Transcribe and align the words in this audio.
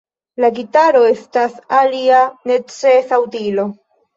La 0.43 0.47
gitaro 0.55 1.01
estas 1.09 1.59
alia 1.81 2.25
necesa 2.53 3.25
utilo. 3.29 3.71